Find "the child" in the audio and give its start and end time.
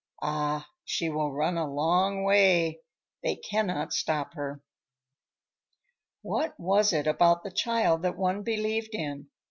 7.43-8.01